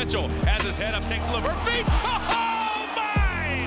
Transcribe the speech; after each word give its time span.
Mitchell 0.00 0.28
has 0.46 0.62
his 0.62 0.78
head 0.78 0.94
up, 0.94 1.02
takes 1.02 1.26
Levert 1.30 1.58
feet. 1.66 1.84
Oh 2.72 2.86
my! 2.96 3.58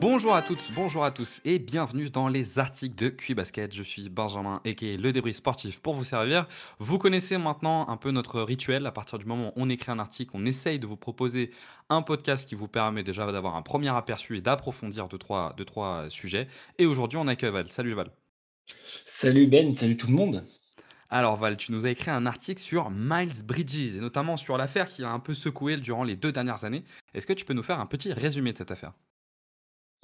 Bonjour 0.00 0.34
à 0.34 0.40
toutes, 0.40 0.70
bonjour 0.74 1.04
à 1.04 1.10
tous 1.10 1.42
et 1.44 1.58
bienvenue 1.58 2.08
dans 2.08 2.28
les 2.28 2.58
articles 2.58 2.94
de 2.94 3.10
QBasket. 3.10 3.74
Je 3.74 3.82
suis 3.82 4.08
Benjamin 4.08 4.62
et 4.64 4.74
le 4.96 5.12
débris 5.12 5.34
sportif 5.34 5.80
pour 5.80 5.92
vous 5.92 6.04
servir. 6.04 6.48
Vous 6.78 6.96
connaissez 6.96 7.36
maintenant 7.36 7.86
un 7.86 7.98
peu 7.98 8.12
notre 8.12 8.40
rituel. 8.40 8.86
À 8.86 8.92
partir 8.92 9.18
du 9.18 9.26
moment 9.26 9.48
où 9.48 9.52
on 9.56 9.68
écrit 9.68 9.92
un 9.92 9.98
article, 9.98 10.30
on 10.32 10.46
essaye 10.46 10.78
de 10.78 10.86
vous 10.86 10.96
proposer 10.96 11.50
un 11.90 12.00
podcast 12.00 12.48
qui 12.48 12.54
vous 12.54 12.68
permet 12.68 13.02
déjà 13.02 13.30
d'avoir 13.30 13.56
un 13.56 13.62
premier 13.62 13.94
aperçu 13.94 14.38
et 14.38 14.40
d'approfondir 14.40 15.06
deux 15.06 15.18
trois, 15.18 15.52
deux, 15.58 15.66
trois 15.66 16.06
sujets. 16.08 16.48
Et 16.78 16.86
aujourd'hui, 16.86 17.18
on 17.18 17.26
accueille 17.26 17.52
Val. 17.52 17.68
Salut 17.68 17.92
Val. 17.92 18.10
Salut 19.04 19.48
Ben, 19.48 19.76
salut 19.76 19.98
tout 19.98 20.06
le 20.06 20.14
monde. 20.14 20.46
Alors 21.14 21.36
Val, 21.36 21.58
tu 21.58 21.72
nous 21.72 21.84
as 21.84 21.90
écrit 21.90 22.10
un 22.10 22.24
article 22.24 22.62
sur 22.62 22.88
Miles 22.88 23.44
Bridges 23.44 23.96
et 23.96 24.00
notamment 24.00 24.38
sur 24.38 24.56
l'affaire 24.56 24.88
qui 24.88 25.04
a 25.04 25.10
un 25.10 25.20
peu 25.20 25.34
secoué 25.34 25.76
durant 25.76 26.04
les 26.04 26.16
deux 26.16 26.32
dernières 26.32 26.64
années. 26.64 26.84
Est-ce 27.12 27.26
que 27.26 27.34
tu 27.34 27.44
peux 27.44 27.52
nous 27.52 27.62
faire 27.62 27.80
un 27.80 27.86
petit 27.86 28.14
résumé 28.14 28.54
de 28.54 28.56
cette 28.56 28.70
affaire? 28.70 28.94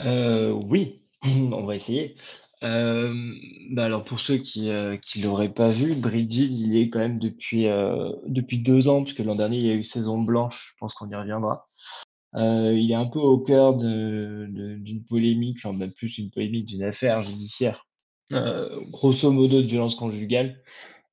Euh, 0.03 0.51
oui, 0.51 1.01
on 1.25 1.65
va 1.65 1.77
essayer. 1.77 2.15
Euh, 2.63 3.15
bah, 3.71 3.87
alors 3.87 4.05
pour 4.05 4.21
ceux 4.21 4.37
qui, 4.37 4.69
euh, 4.69 4.99
qui 4.99 5.23
l'auraient 5.23 5.55
pas 5.55 5.71
vu, 5.71 5.95
Bridges, 5.95 6.53
il 6.53 6.77
est 6.77 6.91
quand 6.91 6.99
même 6.99 7.19
depuis, 7.19 7.65
depuis 8.27 8.59
deux 8.59 8.89
ans, 8.89 9.03
puisque 9.03 9.21
l'an 9.21 9.35
dernier, 9.35 9.57
il 9.57 9.67
y 9.67 9.71
a 9.71 9.75
eu 9.77 9.85
saison 9.85 10.21
blanche, 10.21 10.73
je 10.75 10.79
pense 10.79 10.93
qu'on 10.93 11.09
y 11.09 11.15
reviendra. 11.15 11.67
il 12.35 12.91
est 12.91 12.95
un 12.95 13.07
peu 13.07 13.19
au 13.19 13.39
cœur 13.39 13.77
d'une 13.77 15.05
polémique, 15.09 15.57
enfin 15.65 15.75
même 15.75 15.93
plus 15.93 16.19
une 16.19 16.31
polémique, 16.31 16.67
d'une 16.67 16.83
affaire 16.83 17.23
judiciaire, 17.23 17.87
grosso 18.31 19.33
modo 19.33 19.63
de 19.63 19.67
violence 19.67 19.95
conjugale. 19.95 20.63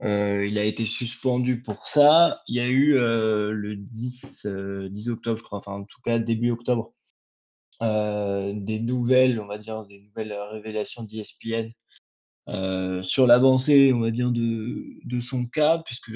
Il 0.06 0.58
a 0.60 0.64
été 0.64 0.86
suspendu 0.86 1.62
pour 1.62 1.88
ça. 1.88 2.42
Il 2.48 2.56
y 2.56 2.60
a 2.60 2.68
eu 2.68 2.94
le 2.94 3.76
10, 3.76 4.48
10 4.90 5.10
octobre, 5.10 5.38
je 5.38 5.44
crois, 5.44 5.60
enfin 5.60 5.74
en 5.74 5.84
tout 5.84 6.02
cas 6.04 6.20
début 6.20 6.52
octobre, 6.52 6.94
des 7.82 8.80
nouvelles, 8.80 9.40
on 9.40 9.48
va 9.48 9.58
dire, 9.58 9.86
des 9.86 10.00
nouvelles 10.02 10.34
révélations 10.52 11.04
d'ESPN 11.04 11.72
sur 13.04 13.28
l'avancée, 13.28 13.94
on 13.94 14.00
va 14.00 14.12
dire, 14.12 14.32
de, 14.32 14.86
de 15.04 15.22
son 15.22 15.46
cas, 15.46 15.82
puisque 15.86 16.12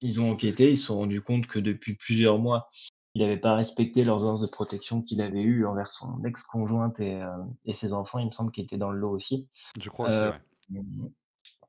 ils 0.00 0.20
ont 0.20 0.30
enquêté, 0.30 0.70
ils 0.70 0.76
se 0.76 0.86
sont 0.86 0.96
rendus 0.96 1.22
compte 1.22 1.46
que 1.46 1.58
depuis 1.58 1.94
plusieurs 1.94 2.38
mois, 2.38 2.68
il 3.14 3.22
n'avait 3.22 3.38
pas 3.38 3.54
respecté 3.54 4.04
l'ordonnance 4.04 4.42
de 4.42 4.46
protection 4.46 5.00
qu'il 5.00 5.22
avait 5.22 5.42
eue 5.42 5.64
envers 5.66 5.90
son 5.90 6.22
ex-conjointe 6.24 7.00
et, 7.00 7.22
et, 7.64 7.72
ses 7.72 7.94
enfants, 7.94 8.18
il 8.18 8.26
me 8.26 8.32
semble 8.32 8.52
qu'il 8.52 8.64
était 8.64 8.76
dans 8.76 8.90
le 8.90 8.98
lot 8.98 9.10
aussi. 9.10 9.48
Je 9.80 9.88
crois 9.88 10.08
aussi, 10.08 10.78
ouais. 10.78 11.10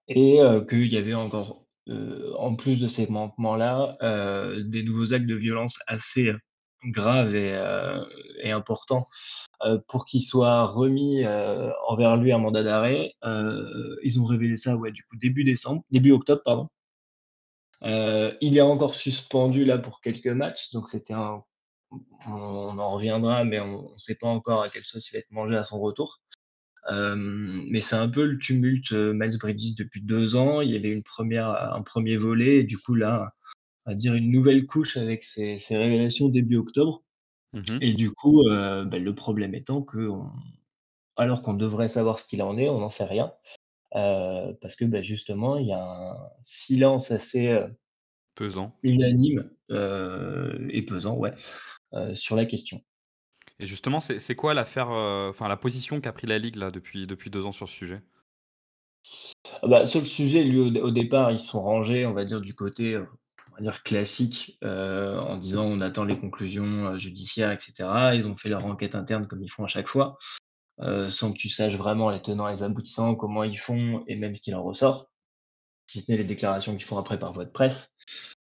Et 0.07 0.39
qu'il 0.69 0.91
y 0.91 0.97
avait 0.97 1.13
encore, 1.13 1.65
en 1.89 2.55
plus 2.55 2.79
de 2.79 2.87
ces 2.87 3.07
manquements-là, 3.07 3.97
des 4.63 4.83
nouveaux 4.83 5.13
actes 5.13 5.25
de 5.25 5.35
violence 5.35 5.77
assez 5.87 6.31
grave 6.85 7.35
et, 7.35 7.53
et 8.43 8.51
important 8.51 9.07
euh, 9.65 9.79
pour 9.87 10.05
qu'il 10.05 10.21
soit 10.21 10.65
remis 10.67 11.25
envers 11.87 12.17
lui 12.17 12.31
un 12.31 12.37
mandat 12.37 12.63
d'arrêt. 12.63 13.13
ils 14.03 14.19
ont 14.19 14.25
révélé 14.25 14.57
ça 14.57 14.75
ouais, 14.75 14.91
du 14.91 15.03
coup 15.03 15.17
début 15.17 15.43
décembre, 15.43 15.83
début 15.91 16.11
octobre, 16.11 16.41
pardon. 16.45 16.69
il 17.81 18.57
est 18.57 18.61
encore 18.61 18.95
suspendu 18.95 19.65
là 19.65 19.77
pour 19.77 20.01
quelques 20.01 20.27
matchs, 20.27 20.71
donc 20.71 20.89
c'était 20.89 21.13
un. 21.13 21.43
On, 22.27 22.77
en 22.79 22.91
reviendra, 22.91 23.45
mais 23.45 23.61
on 23.61 23.93
ne 23.93 23.97
sait 23.97 24.15
pas 24.15 24.27
encore 24.27 24.61
à 24.61 24.69
quelle 24.69 24.83
sauce 24.83 25.09
il 25.09 25.13
va 25.13 25.19
être 25.19 25.31
mangé 25.31 25.55
à 25.55 25.63
son 25.63 25.79
retour. 25.79 26.19
Mais 26.89 27.81
c'est 27.81 27.95
un 27.95 28.09
peu 28.09 28.25
le 28.25 28.37
tumulte 28.37 28.91
Miles 28.91 29.37
Bridges 29.37 29.75
depuis 29.75 30.01
deux 30.01 30.35
ans. 30.35 30.61
Il 30.61 30.71
y 30.71 30.75
avait 30.75 30.91
une 30.91 31.03
première, 31.03 31.49
un 31.73 31.81
premier 31.81 32.17
volet, 32.17 32.57
et 32.57 32.63
du 32.63 32.77
coup 32.77 32.95
là, 32.95 33.33
à 33.87 33.95
dire 33.95 34.13
une 34.13 34.31
nouvelle 34.31 34.67
couche 34.67 34.97
avec 34.97 35.23
ces, 35.23 35.57
révélations 35.71 36.27
début 36.27 36.57
octobre. 36.57 37.03
Mmh 37.53 37.77
et 37.79 37.93
du 37.93 38.11
coup, 38.11 38.47
euh, 38.49 38.83
bah, 38.83 38.99
le 38.99 39.15
problème 39.15 39.55
étant 39.55 39.81
que, 39.81 40.09
alors 41.15 41.41
qu'on 41.41 41.53
devrait 41.53 41.87
savoir 41.87 42.19
ce 42.19 42.27
qu'il 42.27 42.43
en 42.43 42.57
est, 42.57 42.69
on 42.69 42.79
n'en 42.79 42.89
sait 42.89 43.05
rien. 43.05 43.31
Euh, 43.95 44.53
parce 44.61 44.75
que 44.75 44.83
bah, 44.83 45.01
justement, 45.01 45.57
il 45.57 45.67
y 45.67 45.71
a 45.71 45.81
un 45.81 46.17
silence 46.43 47.09
assez 47.11 47.47
euh, 47.47 47.67
pesant, 48.35 48.77
unanime 48.83 49.49
et 49.69 50.81
pesant, 50.81 51.15
ouais, 51.15 51.33
sur 52.13 52.35
la 52.35 52.45
question. 52.45 52.83
Et 53.59 53.65
justement, 53.65 53.99
c'est 53.99 54.35
quoi 54.35 54.53
l'affaire, 54.53 54.89
enfin 54.89 55.47
la 55.47 55.57
position 55.57 55.99
qu'a 55.99 56.13
pris 56.13 56.27
la 56.27 56.37
Ligue 56.37 56.57
là 56.57 56.69
depuis, 56.69 57.07
depuis 57.07 57.29
deux 57.29 57.45
ans 57.45 57.51
sur 57.51 57.67
ce 57.67 57.73
sujet? 57.73 58.01
Ah 59.63 59.67
bah, 59.67 59.85
Sur 59.85 60.01
le 60.01 60.05
sujet, 60.05 60.43
lui, 60.43 60.79
au, 60.79 60.91
départ, 60.91 61.31
ils 61.31 61.39
sont 61.39 61.61
rangés, 61.61 62.05
on 62.05 62.13
va 62.13 62.23
dire, 62.23 62.39
du 62.39 62.53
côté 62.53 62.99
dire 63.61 63.83
classique, 63.83 64.57
euh, 64.63 65.19
en 65.19 65.37
disant 65.37 65.65
on 65.65 65.81
attend 65.81 66.03
les 66.03 66.19
conclusions 66.19 66.87
euh, 66.87 66.97
judiciaires, 66.97 67.51
etc. 67.51 67.89
Ils 68.13 68.27
ont 68.27 68.37
fait 68.37 68.49
leur 68.49 68.65
enquête 68.65 68.95
interne 68.95 69.27
comme 69.27 69.41
ils 69.43 69.51
font 69.51 69.63
à 69.63 69.67
chaque 69.67 69.87
fois, 69.87 70.17
euh, 70.81 71.09
sans 71.09 71.31
que 71.31 71.37
tu 71.37 71.49
saches 71.49 71.75
vraiment 71.75 72.09
les 72.09 72.21
tenants 72.21 72.47
et 72.47 72.53
les 72.53 72.63
aboutissants, 72.63 73.15
comment 73.15 73.43
ils 73.43 73.59
font 73.59 74.03
et 74.07 74.15
même 74.15 74.35
ce 74.35 74.41
qu'il 74.41 74.55
en 74.55 74.63
ressort, 74.63 75.09
si 75.87 76.01
ce 76.01 76.11
n'est 76.11 76.17
les 76.17 76.23
déclarations 76.23 76.73
qu'ils 76.75 76.85
font 76.85 76.97
après 76.97 77.19
par 77.19 77.33
voie 77.33 77.45
de 77.45 77.51
presse. 77.51 77.91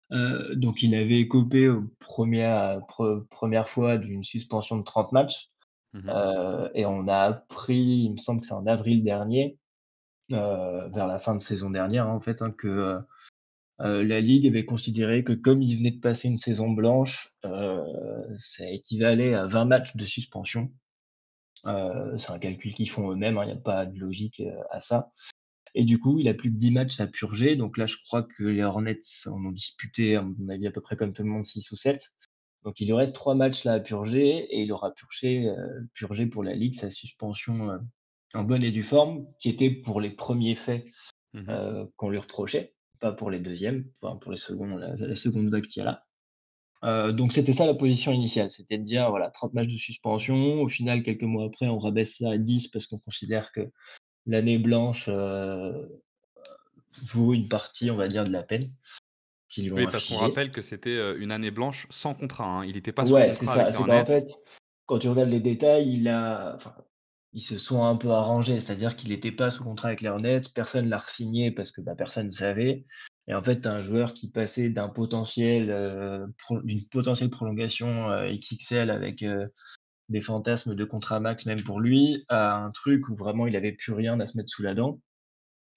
Donc 0.09 0.83
il 0.83 0.95
avait 0.95 1.19
écopé 1.19 1.69
première, 1.99 2.79
première 3.29 3.69
fois 3.69 3.97
d'une 3.97 4.23
suspension 4.23 4.77
de 4.77 4.83
30 4.83 5.11
matchs. 5.11 5.49
Mmh 5.93 6.11
et 6.75 6.85
on 6.85 7.07
a 7.07 7.19
appris, 7.19 8.03
il 8.05 8.11
me 8.11 8.17
semble 8.17 8.41
que 8.41 8.47
c'est 8.47 8.53
en 8.53 8.67
avril 8.67 9.03
dernier, 9.03 9.57
vers 10.29 11.07
la 11.07 11.19
fin 11.19 11.35
de 11.35 11.41
saison 11.41 11.69
dernière 11.69 12.07
en 12.07 12.19
fait, 12.19 12.41
hein, 12.41 12.51
que 12.51 13.01
euh, 13.79 14.03
la 14.03 14.21
Ligue 14.21 14.47
avait 14.47 14.65
considéré 14.65 15.23
que 15.23 15.33
comme 15.33 15.61
il 15.61 15.77
venait 15.77 15.91
de 15.91 15.99
passer 15.99 16.27
une 16.27 16.37
saison 16.37 16.69
blanche, 16.71 17.33
euh, 17.45 17.83
ça 18.37 18.67
équivalait 18.69 19.35
à 19.35 19.45
20 19.45 19.65
matchs 19.65 19.95
de 19.95 20.05
suspension. 20.05 20.71
Euh, 21.65 22.17
c'est 22.17 22.31
un 22.31 22.39
calcul 22.39 22.73
qu'ils 22.73 22.89
font 22.89 23.11
eux-mêmes, 23.11 23.37
hein, 23.37 23.43
il 23.43 23.47
n'y 23.47 23.59
a 23.59 23.61
pas 23.61 23.85
de 23.85 23.97
logique 23.99 24.41
à 24.71 24.79
ça. 24.79 25.11
Et 25.75 25.83
du 25.83 25.99
coup, 25.99 26.19
il 26.19 26.27
a 26.27 26.33
plus 26.33 26.51
que 26.51 26.57
10 26.57 26.71
matchs 26.71 26.99
à 26.99 27.07
purger. 27.07 27.55
Donc 27.55 27.77
là, 27.77 27.85
je 27.85 27.97
crois 28.05 28.23
que 28.23 28.43
les 28.43 28.63
Hornets 28.63 28.99
en 29.25 29.45
ont 29.45 29.51
disputé, 29.51 30.15
à 30.15 30.21
mon 30.21 30.49
avis, 30.49 30.67
à 30.67 30.71
peu 30.71 30.81
près 30.81 30.95
comme 30.95 31.13
tout 31.13 31.23
le 31.23 31.29
monde, 31.29 31.43
6 31.43 31.71
ou 31.71 31.75
7. 31.75 32.11
Donc 32.63 32.79
il 32.81 32.87
lui 32.87 32.93
reste 32.93 33.15
3 33.15 33.35
matchs 33.35 33.63
là 33.63 33.73
à 33.73 33.79
purger 33.79 34.39
et 34.53 34.61
il 34.61 34.71
aura 34.71 34.91
purgé, 34.93 35.49
purgé 35.93 36.25
pour 36.25 36.43
la 36.43 36.53
Ligue 36.53 36.75
sa 36.75 36.89
suspension 36.89 37.79
en 38.33 38.43
bonne 38.43 38.63
et 38.63 38.71
due 38.71 38.83
forme, 38.83 39.25
qui 39.39 39.47
était 39.47 39.69
pour 39.69 40.01
les 40.01 40.09
premiers 40.09 40.55
faits 40.55 40.85
mmh 41.33 41.85
qu'on 41.97 42.09
lui 42.09 42.17
reprochait 42.17 42.73
pas 42.99 43.11
pour 43.11 43.31
les 43.31 43.39
deuxièmes, 43.39 43.85
enfin 44.01 44.17
pour 44.17 44.31
les 44.31 44.37
secondes, 44.37 44.79
la, 44.79 45.15
seconde 45.15 45.49
vague 45.49 45.67
qui 45.67 45.79
est 45.79 45.83
là. 45.83 46.03
Euh, 46.83 47.11
donc 47.11 47.33
c'était 47.33 47.53
ça 47.53 47.65
la 47.65 47.73
position 47.73 48.11
initiale, 48.11 48.51
c'était 48.51 48.77
de 48.77 48.83
dire 48.83 49.09
voilà 49.09 49.29
30 49.31 49.53
matchs 49.53 49.71
de 49.71 49.77
suspension. 49.77 50.61
Au 50.61 50.67
final, 50.67 51.03
quelques 51.03 51.23
mois 51.23 51.45
après, 51.45 51.67
on 51.67 51.79
rabaisse 51.79 52.17
ça 52.17 52.31
à 52.31 52.37
10 52.37 52.67
parce 52.67 52.85
qu'on 52.85 52.99
considère 52.99 53.51
que 53.51 53.71
l'année 54.27 54.57
blanche 54.59 55.09
vaut 57.03 57.33
une 57.33 57.47
partie, 57.47 57.89
on 57.91 57.95
va 57.95 58.07
dire, 58.07 58.25
de 58.25 58.31
la 58.31 58.43
peine. 58.43 58.71
Oui, 59.57 59.87
parce 59.91 60.05
qu'on 60.05 60.17
rappelle 60.17 60.51
que 60.51 60.61
c'était 60.61 61.15
une 61.17 61.31
année 61.31 61.49
blanche 61.49 61.87
sans 61.89 62.13
contrat. 62.13 62.45
Hein. 62.45 62.65
Il 62.65 62.75
n'était 62.75 62.91
pas 62.91 63.05
sous 63.05 63.13
contrat 63.13 63.63
avec 63.63 63.79
En 63.79 64.05
fait, 64.05 64.27
quand 64.85 64.99
tu 64.99 65.09
regardes 65.09 65.29
les 65.29 65.39
détails, 65.39 65.91
il 65.91 66.07
a, 66.07 66.57
ils 67.33 67.41
se 67.41 67.57
sont 67.57 67.83
un 67.83 67.95
peu 67.95 68.09
arrangés, 68.09 68.59
c'est-à-dire 68.59 68.95
qu'il 68.95 69.09
n'était 69.09 69.31
pas 69.31 69.51
sous 69.51 69.63
contrat 69.63 69.89
avec 69.89 70.01
les 70.01 70.09
Hornets, 70.09 70.41
personne 70.55 70.89
l'a 70.89 70.97
re-signé 70.97 71.51
parce 71.51 71.71
que 71.71 71.81
bah, 71.81 71.95
personne 71.95 72.25
ne 72.25 72.31
savait. 72.31 72.85
Et 73.27 73.33
en 73.33 73.43
fait, 73.43 73.61
tu 73.61 73.67
as 73.67 73.73
un 73.73 73.83
joueur 73.83 74.13
qui 74.13 74.29
passait 74.29 74.69
d'un 74.69 74.87
potentiel, 74.87 75.69
euh, 75.69 76.25
d'une 76.63 76.85
potentielle 76.87 77.29
prolongation 77.29 78.09
euh, 78.09 78.31
XXL 78.31 78.89
avec 78.89 79.21
euh, 79.21 79.47
des 80.09 80.21
fantasmes 80.21 80.75
de 80.75 80.85
contrat 80.85 81.19
max 81.19 81.45
même 81.45 81.61
pour 81.61 81.79
lui, 81.79 82.25
à 82.29 82.57
un 82.57 82.71
truc 82.71 83.09
où 83.09 83.15
vraiment 83.15 83.47
il 83.47 83.53
n'avait 83.53 83.73
plus 83.73 83.93
rien 83.93 84.19
à 84.19 84.27
se 84.27 84.37
mettre 84.37 84.49
sous 84.49 84.63
la 84.63 84.73
dent. 84.73 85.01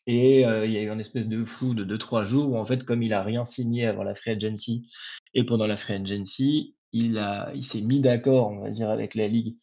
Et 0.07 0.41
il 0.43 0.73
y 0.73 0.79
a 0.79 0.83
eu 0.83 0.91
une 0.91 1.01
espèce 1.01 1.29
de 1.29 1.45
flou 1.45 1.75
de 1.75 1.85
2-3 1.85 2.25
jours 2.25 2.51
où 2.51 2.57
en 2.57 2.65
fait, 2.65 2.85
comme 2.85 3.03
il 3.03 3.13
a 3.13 3.23
rien 3.23 3.45
signé 3.45 3.87
avant 3.87 4.03
la 4.03 4.15
free 4.15 4.33
agency 4.33 4.91
et 5.35 5.45
pendant 5.45 5.67
la 5.67 5.77
free 5.77 5.95
agency, 5.95 6.75
il, 6.93 7.21
s'est 7.63 7.81
mis 7.81 8.01
d'accord, 8.01 8.51
on 8.51 8.61
va 8.63 8.71
dire, 8.71 8.91
avec 8.91 9.15
la 9.15 9.29
ligue 9.29 9.57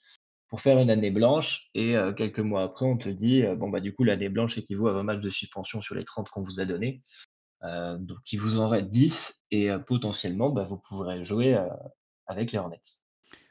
pour 0.47 0.61
faire 0.61 0.79
une 0.79 0.89
année 0.89 1.11
blanche 1.11 1.69
et 1.73 1.95
quelques 2.15 2.39
mois 2.39 2.63
après, 2.63 2.85
on 2.85 2.97
te 2.97 3.09
dit, 3.09 3.43
bon, 3.57 3.69
bah, 3.69 3.81
du 3.81 3.93
coup, 3.93 4.03
l'année 4.03 4.29
blanche 4.29 4.57
équivaut 4.57 4.87
à 4.87 4.93
20 4.93 5.03
matchs 5.03 5.21
de 5.21 5.29
suspension 5.29 5.81
sur 5.81 5.95
les 5.95 6.03
30 6.03 6.29
qu'on 6.29 6.43
vous 6.43 6.59
a 6.59 6.65
donnés. 6.65 7.01
donc 7.63 8.19
il 8.31 8.39
vous 8.39 8.59
en 8.59 8.69
reste 8.69 8.89
10 8.89 9.41
et 9.51 9.69
potentiellement, 9.85 10.49
bah, 10.49 10.63
vous 10.63 10.77
pourrez 10.77 11.25
jouer 11.25 11.57
avec 12.27 12.51
les 12.51 12.59
Hornets. 12.59 12.79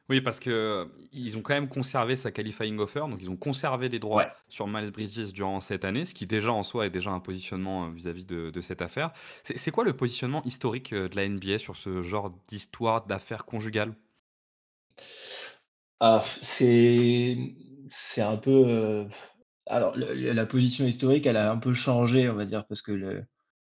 Oui, 0.09 0.21
parce 0.21 0.39
qu'ils 0.39 1.37
ont 1.37 1.43
quand 1.43 1.55
même 1.55 1.69
conservé 1.69 2.15
sa 2.15 2.31
qualifying 2.31 2.79
offer, 2.79 3.01
donc 3.11 3.19
ils 3.21 3.29
ont 3.29 3.37
conservé 3.37 3.89
des 3.89 3.99
droits 3.99 4.33
sur 4.49 4.69
Miles 4.69 4.93
Bridges 4.93 5.33
durant 5.33 5.61
cette 5.61 5.85
année, 5.85 6.07
ce 6.07 6.15
qui 6.15 6.27
déjà 6.27 6.53
en 6.53 6.63
soi 6.63 6.87
est 6.87 6.91
déjà 6.91 7.11
un 7.11 7.19
positionnement, 7.19 7.91
vis-à-vis 7.91 8.25
de 8.25 8.61
cette 8.61 8.83
affaire. 8.83 9.13
C'est 9.43 9.71
quoi 9.73 9.83
le 9.85 9.97
positionnement 9.97 10.45
historique, 10.45 10.95
de 10.95 11.17
la 11.17 11.25
NBA 11.29 11.59
sur 11.59 11.75
ce 11.77 12.03
genre 12.05 12.31
d'histoire, 12.47 13.05
d'affaires 13.07 13.45
conjugales? 13.47 13.97
Ah, 16.01 16.25
c'est 16.43 17.37
c'est 17.91 18.21
un 18.21 18.37
peu, 18.37 19.07
alors 19.67 19.97
la 19.97 20.47
position 20.47 20.87
historique, 20.87 21.27
elle 21.27 21.37
a 21.39 21.51
un 21.53 21.59
peu 21.59 21.75
changé, 21.75 22.29
on 22.31 22.35
va 22.35 22.47
dire, 22.47 22.67
parce 22.69 22.83
que 22.83 22.93
le 22.93 23.25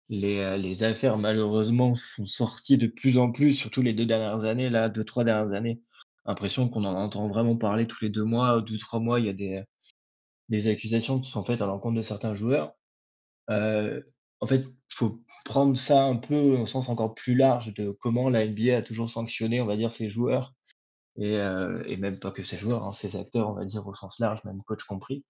les, 0.09 0.57
les 0.59 0.83
affaires 0.83 1.17
malheureusement 1.17 1.95
sont 1.95 2.25
sorties 2.25 2.77
de 2.77 2.87
plus 2.87 3.17
en 3.17 3.31
plus, 3.31 3.53
surtout 3.53 3.81
les 3.83 3.93
2 3.93 4.05
dernières 4.07 4.45
années 4.45 4.69
là, 4.69 4.89
2-3 4.89 5.23
dernières 5.25 5.53
années. 5.53 5.81
L'impression 6.25 6.69
qu'on 6.69 6.85
en 6.85 6.95
entend 6.95 7.27
vraiment 7.27 7.55
parler 7.55 7.87
tous 7.87 8.03
les 8.03 8.09
2 8.09 8.23
mois, 8.23 8.61
2-3 8.61 9.01
mois, 9.01 9.19
il 9.19 9.25
y 9.25 9.29
a 9.29 9.65
des, 10.49 10.67
accusations 10.67 11.19
qui 11.19 11.29
sont 11.29 11.43
faites 11.43 11.61
à 11.61 11.65
l'encontre 11.65 11.97
de 11.97 12.01
certains 12.01 12.35
joueurs. 12.35 12.73
En 13.47 14.47
fait, 14.47 14.65
il 14.65 14.95
faut 14.95 15.21
prendre 15.45 15.75
ça 15.75 16.03
un 16.03 16.17
peu 16.17 16.35
au 16.35 16.67
sens 16.67 16.89
encore 16.89 17.15
plus 17.15 17.35
large 17.35 17.73
de 17.73 17.91
comment 18.01 18.29
la 18.29 18.45
NBA 18.45 18.77
a 18.77 18.81
toujours 18.81 19.09
sanctionné, 19.09 19.61
on 19.61 19.65
va 19.65 19.77
dire, 19.77 19.93
ses 19.93 20.09
joueurs 20.09 20.53
et 21.17 21.97
même 21.97 22.19
pas 22.19 22.31
que 22.31 22.43
ses 22.43 22.57
joueurs, 22.57 22.85
hein, 22.85 22.93
ses 22.93 23.15
acteurs, 23.15 23.49
on 23.49 23.53
va 23.53 23.65
dire, 23.65 23.85
au 23.85 23.93
sens 23.93 24.19
large, 24.19 24.43
même 24.45 24.61
coach 24.63 24.83
compris. 24.83 25.25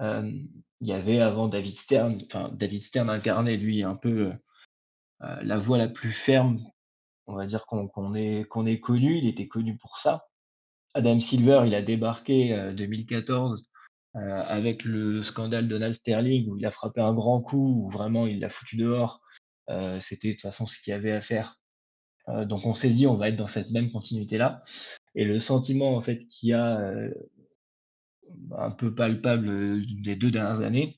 Il 0.00 0.48
y 0.80 0.92
avait 0.92 1.20
avant 1.20 1.48
David 1.48 1.78
Stern, 1.78 2.22
enfin 2.26 2.50
David 2.54 2.82
Stern 2.82 3.10
incarnait 3.10 3.56
lui 3.56 3.82
un 3.82 3.96
peu, 3.96 4.32
la 5.20 5.58
voix 5.58 5.78
la 5.78 5.88
plus 5.88 6.12
ferme, 6.12 6.64
on 7.26 7.34
va 7.34 7.46
dire 7.46 7.66
qu'on 7.66 7.88
qu'on 7.88 8.14
ait 8.14 8.46
qu'on. 8.46 8.66
Il 8.66 9.26
était 9.26 9.48
connu 9.48 9.76
pour 9.76 9.98
ça. 10.00 10.27
Adam 10.94 11.20
Silver, 11.20 11.62
il 11.66 11.74
a 11.74 11.82
débarqué, 11.82 12.54
heu, 12.54 12.74
2014, 12.74 13.64
heu, 14.16 14.20
avec 14.20 14.84
le 14.84 15.22
scandale 15.22 15.68
Donald 15.68 15.94
Sterling 15.94 16.48
où 16.48 16.56
il 16.58 16.66
a 16.66 16.70
frappé 16.70 17.00
un 17.00 17.14
grand 17.14 17.40
coup, 17.40 17.84
où 17.86 17.90
vraiment 17.90 18.26
il 18.26 18.40
l'a 18.40 18.50
foutu 18.50 18.76
dehors. 18.76 19.20
Heu, 19.70 20.00
c'était 20.00 20.28
de 20.28 20.32
toute 20.34 20.42
façon 20.42 20.66
ce 20.66 20.80
qu'il 20.80 20.92
y 20.92 20.94
avait 20.94 21.12
à 21.12 21.20
faire. 21.20 21.56
Donc 22.46 22.66
on 22.66 22.74
s'est 22.74 22.90
dit: 22.90 23.06
«On 23.06 23.16
va 23.16 23.30
être 23.30 23.36
dans 23.36 23.46
cette 23.46 23.70
même 23.70 23.90
continuité-là» 23.90 24.62
et 25.14 25.24
le 25.24 25.40
sentiment 25.40 25.96
en 25.96 26.02
fait 26.02 26.26
qu'il 26.28 26.50
y 26.50 26.52
a, 26.52 26.78
un 28.56 28.70
peu 28.70 28.94
palpable, 28.94 29.82
des 30.02 30.16
2 30.16 30.30
dernières 30.30 30.60
années, 30.60 30.96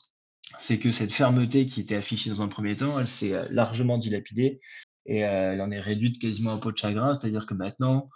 c'est 0.59 0.79
que 0.79 0.91
cette 0.91 1.13
fermeté 1.13 1.67
qui 1.67 1.81
était 1.81 1.97
affichée 1.97 2.31
dans 2.31 2.43
un 2.43 2.49
premier 2.49 2.77
temps, 2.77 2.99
elle 2.99 3.09
s'est, 3.09 3.49
largement 3.51 3.99
dilapidée 3.99 4.61
et 5.07 5.19
elle 5.19 5.61
en 5.61 5.71
est 5.71 5.81
réduite 5.81 6.21
quasiment 6.21 6.53
à 6.55 6.59
peau 6.59 6.73
de 6.73 6.77
chagrin. 6.77 7.15
C'est-à-dire 7.15 7.47
que 7.47 7.55
maintenant, 7.55 8.11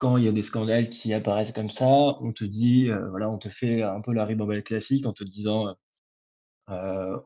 quand 0.00 0.18
il 0.18 0.24
y 0.24 0.28
a 0.28 0.32
des 0.32 0.42
scandales 0.42 0.90
qui 0.90 1.14
apparaissent 1.14 1.52
comme 1.52 1.70
ça, 1.70 1.86
on 1.88 2.32
te 2.34 2.44
dit, 2.44 2.88
heu, 2.90 3.08
voilà, 3.10 3.30
on 3.30 3.38
te 3.38 3.48
fait 3.50 3.82
un 3.84 4.02
peu 4.02 4.12
la 4.14 4.26
ribambelle 4.26 4.64
classique 4.64 5.06
en 5.06 5.14
te 5.14 5.24
disant, 5.24 5.68
heu 5.70 5.74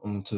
on 0.03 0.23
te 0.23 0.37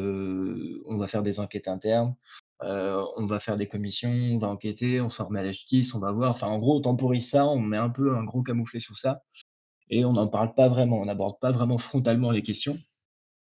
on 0.86 0.96
va 0.98 1.06
faire 1.06 1.22
des 1.22 1.40
enquêtes 1.40 1.68
internes, 1.68 2.14
on 2.60 3.26
va 3.26 3.40
faire 3.40 3.56
des 3.56 3.68
commissions, 3.68 4.10
on 4.10 4.38
va 4.38 4.48
enquêter, 4.48 5.00
on 5.00 5.10
s'en 5.10 5.26
remet 5.26 5.40
à 5.40 5.44
la 5.44 5.52
justice, 5.52 5.94
on 5.94 6.00
va 6.00 6.12
voir. 6.12 6.30
Enfin, 6.30 6.48
en 6.48 6.58
gros, 6.58 6.78
on 6.78 6.80
temporise 6.82 7.28
ça, 7.30 7.46
on 7.46 7.60
met 7.60 7.76
un 7.78 7.90
peu 7.90 8.16
un 8.16 8.24
gros 8.24 8.42
camouflet 8.42 8.80
sous 8.80 8.96
ça 8.96 9.22
et 9.90 10.04
on 10.04 10.14
n'en 10.14 10.28
parle 10.28 10.54
pas 10.54 10.68
vraiment. 10.68 11.00
On 11.00 11.06
n'aborde 11.06 11.40
pas 11.40 11.52
vraiment 11.52 11.78
frontalement 11.78 12.32
les 12.32 12.42
questions. 12.42 12.78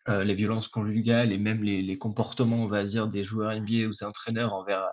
Les 0.08 0.36
violences 0.36 0.68
conjugales 0.70 1.32
et 1.34 1.38
même 1.38 1.64
les 1.64 1.82
les 1.84 1.98
comportements, 1.98 2.58
on 2.64 2.68
va 2.68 2.84
dire, 2.86 3.08
des 3.08 3.24
joueurs 3.24 3.52
NBA 3.54 3.88
ou 3.88 3.92
des 3.94 4.04
entraîneurs 4.06 4.54
envers, 4.54 4.90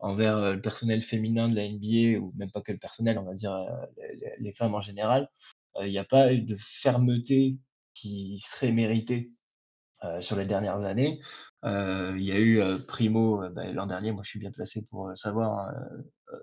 envers, 0.00 0.54
le 0.54 0.60
personnel 0.60 1.02
féminin 1.02 1.48
de 1.48 1.56
la 1.56 1.68
NBA 1.68 2.18
ou 2.20 2.32
même 2.36 2.50
pas 2.50 2.60
que 2.60 2.72
le 2.72 2.78
personnel, 2.78 3.18
on 3.18 3.24
va 3.24 3.34
dire, 3.34 3.56
les 4.38 4.52
femmes 4.52 4.74
en 4.74 4.80
général. 4.80 5.28
Il 5.80 5.90
y 5.90 5.98
a 5.98 6.04
pas 6.04 6.32
eu 6.32 6.40
de 6.40 6.56
fermeté 6.58 7.56
qui 7.94 8.42
serait 8.44 8.72
méritée, 8.72 9.32
sur 10.20 10.36
les 10.36 10.46
dernières 10.46 10.84
années. 10.84 11.20
Il 11.64 12.22
y 12.22 12.32
a 12.32 12.38
eu, 12.38 12.60
Primo, 12.86 13.48
bah, 13.50 13.72
l'an 13.72 13.86
dernier, 13.86 14.12
moi 14.12 14.22
je 14.22 14.30
suis 14.30 14.38
bien 14.38 14.52
placé 14.52 14.82
pour, 14.82 15.10
savoir, 15.16 15.68
hein, 15.68 16.34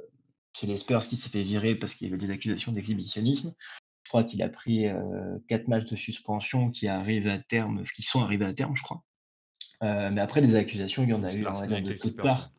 chez 0.53 0.67
les 0.67 0.77
Spurs 0.77 1.07
qui 1.07 1.17
s'est 1.17 1.29
fait 1.29 1.43
virer 1.43 1.75
parce 1.75 1.95
qu'il 1.95 2.07
y 2.07 2.11
avait 2.11 2.19
des 2.19 2.31
accusations 2.31 2.71
d'exhibitionnisme. 2.71 3.53
Je 4.03 4.09
crois 4.09 4.23
qu'il 4.23 4.41
a 4.43 4.49
pris, 4.49 4.87
4 5.47 5.67
matchs 5.67 5.85
de 5.85 5.95
suspension 5.95 6.71
qui 6.71 6.87
arrivent 6.87 7.27
à 7.27 7.39
terme 7.39 7.83
qui 7.95 8.03
sont 8.03 8.21
arrivés 8.21 8.45
à 8.45 8.53
terme, 8.53 8.75
je 8.75 8.83
crois. 8.83 9.03
Mais 9.81 10.21
après 10.21 10.41
des 10.41 10.55
accusations, 10.55 11.03
il 11.03 11.09
y 11.09 11.13
en 11.13 11.23
a 11.23 11.33
eu, 11.33 11.45
on 11.47 11.53
va 11.53 11.67
dire 11.67 11.81
de 11.81 11.93
toutes 11.93 12.17
parts. 12.17 12.51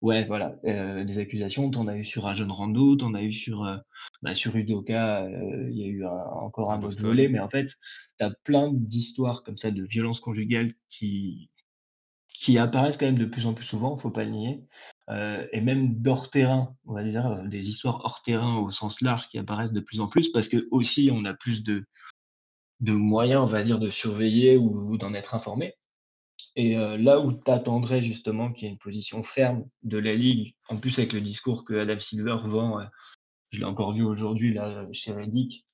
Ouais, 0.00 0.24
voilà, 0.26 0.54
heu, 0.64 1.04
des 1.04 1.18
accusations, 1.18 1.70
tu 1.72 1.78
en 1.78 1.88
as 1.88 1.96
eu 1.96 2.04
sur 2.04 2.22
Rajon 2.22 2.46
Rondo, 2.52 2.96
tu 2.96 3.04
en 3.04 3.14
as 3.14 3.22
eu 3.22 3.32
sur, 3.32 3.64
heu, 3.64 3.78
bah, 4.22 4.32
sur 4.34 4.54
Udoka, 4.54 5.26
heu, 5.26 5.68
il 5.72 5.76
y 5.76 5.82
a 5.82 5.86
eu 5.88 6.04
un 6.06 6.10
encore 6.40 6.70
À 6.70 6.72
un 6.72 6.82
autre 6.84 7.02
volet, 7.02 7.26
Boston. 7.26 7.28
mais 7.28 7.40
en 7.40 7.48
fait, 7.48 7.66
tu 8.18 8.24
as 8.24 8.30
plein 8.44 8.70
d'histoires 8.72 9.42
comme 9.42 9.56
ça 9.58 9.72
de 9.72 9.82
violences 9.84 10.20
conjugales 10.20 10.72
qui 10.88 11.50
qui 12.34 12.58
apparaissent 12.58 12.96
quand 12.98 13.06
même 13.06 13.18
de 13.18 13.26
plus 13.26 13.46
en 13.46 13.54
plus 13.54 13.64
souvent, 13.66 13.98
faut 13.98 14.10
pas 14.10 14.24
le 14.24 14.30
nier. 14.30 14.64
Heu 15.10 15.48
et 15.52 15.60
même 15.62 16.00
d'hors 16.02 16.30
terrain, 16.30 16.76
on 16.86 16.94
va 16.94 17.04
dire, 17.04 17.26
heu, 17.28 17.48
des 17.48 17.68
histoires 17.68 18.00
hors 18.04 18.22
terrain 18.22 18.58
au 18.58 18.70
sens 18.72 19.00
large 19.02 19.28
qui 19.28 19.38
apparaissent 19.38 19.72
de 19.72 19.80
plus 19.80 20.00
en 20.00 20.08
plus 20.08 20.30
parce 20.30 20.48
qu'aussi 20.48 21.10
on 21.12 21.24
a 21.26 21.34
plus 21.34 21.62
de 21.64 21.86
de 22.80 22.92
moyens, 22.94 23.42
on 23.42 23.46
va 23.46 23.64
dire, 23.64 23.78
de 23.80 23.90
surveiller 23.90 24.56
ou 24.58 24.98
d'en 24.98 25.14
être 25.14 25.34
informé 25.36 25.74
et 26.58 26.76
heu, 26.76 26.96
là 26.96 27.20
où 27.20 27.32
tu 27.32 27.50
attendrais 27.52 28.02
justement 28.02 28.52
qu'il 28.52 28.64
y 28.64 28.66
ait 28.66 28.72
une 28.72 28.78
position 28.78 29.22
ferme 29.22 29.64
de 29.84 29.96
la 29.96 30.14
ligue, 30.14 30.56
en 30.68 30.76
plus 30.76 30.98
avec 30.98 31.12
le 31.12 31.20
discours 31.20 31.64
que 31.64 31.74
Adam 31.74 32.00
Silver 32.00 32.36
vend, 32.44 32.80
heu, 32.80 32.86
je 33.52 33.60
l'ai 33.60 33.64
encore 33.64 33.92
vu 33.92 34.02
aujourd'hui 34.02 34.52
là, 34.52 34.84
chez 34.92 35.12
Reddick, 35.12 35.64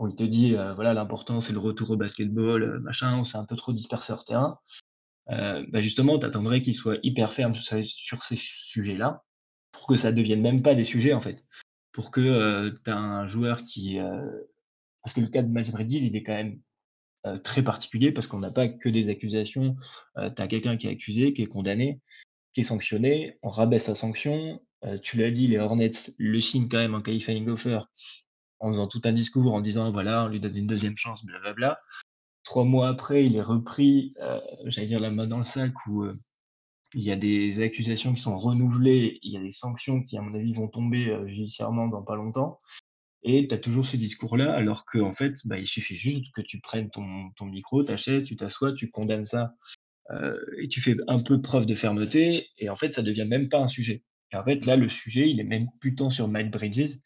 où 0.00 0.08
il 0.08 0.16
te 0.16 0.24
dit, 0.24 0.54
voilà 0.74 0.94
l'important 0.94 1.42
c'est 1.42 1.52
le 1.52 1.58
retour 1.58 1.90
au 1.90 1.96
basketball, 1.96 2.80
machin, 2.80 3.18
on 3.18 3.24
s'est 3.24 3.36
un 3.36 3.44
peu 3.44 3.56
trop 3.56 3.74
dispersé 3.74 4.14
hors 4.14 4.24
terrain. 4.24 4.58
Bah, 5.28 5.80
justement 5.80 6.18
tu 6.18 6.24
attendrais 6.24 6.62
qu'il 6.62 6.74
soit 6.74 6.98
hyper 7.02 7.34
ferme 7.34 7.54
sur 7.54 8.22
ces 8.22 8.36
sujets-là, 8.36 9.22
pour 9.70 9.86
que 9.86 9.96
ça 9.96 10.12
devienne 10.12 10.40
même 10.40 10.62
pas 10.62 10.74
des 10.74 10.84
sujets 10.84 11.12
en 11.12 11.20
fait. 11.20 11.44
Pour 11.92 12.10
que, 12.10 12.70
tu 12.84 12.90
as 12.90 12.96
un 12.96 13.26
joueur 13.26 13.64
qui, 13.64 13.98
parce 15.04 15.14
que 15.14 15.20
le 15.20 15.28
cas 15.28 15.42
de 15.42 15.52
Majid 15.52 15.74
Reddit, 15.74 16.06
il 16.06 16.16
est 16.16 16.22
quand 16.22 16.32
même 16.32 16.58
heu, 17.26 17.40
très 17.42 17.62
particulier 17.62 18.12
parce 18.12 18.26
qu'on 18.26 18.40
n'a 18.40 18.50
pas 18.50 18.68
que 18.68 18.88
des 18.88 19.08
accusations. 19.08 19.76
Heu, 20.18 20.30
tu 20.34 20.42
as 20.42 20.48
quelqu'un 20.48 20.76
qui 20.76 20.86
est 20.88 20.90
accusé, 20.90 21.32
qui 21.34 21.42
est 21.42 21.46
condamné, 21.46 22.00
qui 22.54 22.60
est 22.62 22.64
sanctionné, 22.64 23.38
on 23.42 23.50
rabaisse 23.50 23.84
sa 23.86 23.94
sanction. 23.94 24.60
Heu, 24.84 24.98
tu 25.00 25.16
l'as 25.18 25.30
dit, 25.30 25.48
les 25.48 25.58
Hornets 25.58 25.90
le 26.18 26.40
signent 26.40 26.68
quand 26.68 26.78
même 26.78 26.94
en 26.94 27.02
qualifying 27.02 27.48
offer, 27.48 27.80
en 28.60 28.70
faisant 28.72 28.88
tout 28.88 29.02
un 29.04 29.12
discours 29.12 29.54
en 29.54 29.60
disant: 29.60 29.90
«Voilà, 29.92 30.24
on 30.24 30.28
lui 30.28 30.40
donne 30.40 30.56
une 30.56 30.66
2e 30.66 30.96
chance, 30.96 31.24
blablabla». 31.24 31.78
3 32.44 32.64
mois 32.64 32.88
après, 32.88 33.24
il 33.26 33.36
est 33.36 33.42
repris, 33.42 34.14
j'allais 34.66 34.88
dire 34.88 35.00
la 35.00 35.10
main 35.10 35.26
dans 35.28 35.38
le 35.38 35.44
sac 35.44 35.72
où, 35.86 36.06
il 36.94 37.02
y 37.02 37.12
a 37.12 37.16
des 37.16 37.62
accusations 37.62 38.14
qui 38.14 38.20
sont 38.22 38.38
renouvelées, 38.38 39.18
il 39.22 39.32
y 39.32 39.36
a 39.38 39.40
des 39.40 39.50
sanctions 39.52 40.02
qui, 40.02 40.18
à 40.18 40.22
mon 40.22 40.34
avis, 40.34 40.52
vont 40.54 40.68
tomber, 40.68 41.16
judiciairement 41.26 41.88
dans 41.88 42.02
pas 42.02 42.16
longtemps 42.16 42.60
et 43.22 43.48
tu 43.48 43.54
as 43.54 43.58
toujours 43.58 43.86
ce 43.86 43.96
discours-là, 43.96 44.52
alors 44.52 44.84
qu'en 44.84 45.12
fait, 45.12 45.34
bah, 45.44 45.58
il 45.58 45.66
suffit 45.66 45.96
juste 45.96 46.32
que 46.34 46.40
tu 46.42 46.60
prennes 46.60 46.90
ton 46.90 47.30
ton 47.36 47.46
micro, 47.46 47.82
ta 47.84 47.96
chaise, 47.96 48.24
tu 48.24 48.36
t'assois, 48.36 48.72
tu 48.72 48.90
condamnes 48.90 49.26
ça, 49.26 49.54
heu 50.12 50.38
et 50.60 50.68
tu 50.68 50.80
fais 50.82 50.96
un 51.08 51.20
peu 51.22 51.42
preuve 51.42 51.66
de 51.66 51.74
fermeté 51.74 52.48
et 52.58 52.70
en 52.70 52.76
fait, 52.76 52.92
ça 52.92 53.02
devient 53.02 53.26
même 53.26 53.48
pas 53.48 53.58
un 53.60 53.68
sujet. 53.68 54.04
Et 54.32 54.36
en 54.36 54.44
fait, 54.44 54.66
là, 54.66 54.76
le 54.76 54.88
sujet, 54.88 55.30
il 55.30 55.40
est 55.40 55.44
même 55.44 55.68
plus 55.80 55.94
tant 55.94 56.10
sur 56.10 56.28
Miles 56.28 56.50
Bridges, 56.50 56.98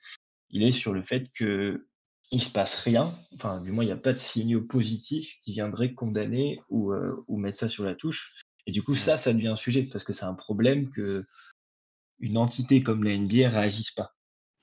il 0.51 0.63
est 0.65 0.73
sur 0.73 0.93
le 0.95 1.03
fait 1.03 1.29
qu'il 1.31 2.43
se 2.43 2.51
passe 2.51 2.77
rien, 2.77 3.13
enfin, 3.35 3.61
du 3.61 3.73
moins, 3.73 3.85
il 3.85 3.89
y 3.89 3.93
a 3.93 3.97
pas 3.97 4.13
de 4.13 4.19
signaux 4.19 4.63
positifs 4.63 5.37
qui 5.41 5.53
viendraient 5.53 5.95
condamner 5.95 6.61
ou 6.71 6.93
ou 7.29 7.39
mettre 7.39 7.59
ça 7.59 7.69
sur 7.69 7.85
la 7.85 7.95
touche 7.95 8.33
et 8.67 8.73
du 8.73 8.83
coup, 8.83 8.95
ça, 8.97 9.17
ça 9.17 9.33
devient 9.33 9.49
un 9.49 9.57
sujet 9.57 9.85
parce 9.85 10.05
que 10.05 10.13
c'est 10.13 10.25
un 10.25 10.35
problème 10.35 10.91
qu'une 10.91 12.37
entité 12.37 12.83
comme 12.83 13.05
la 13.05 13.17
NBA 13.17 13.49
réagisse 13.49 13.93
pas 13.93 14.16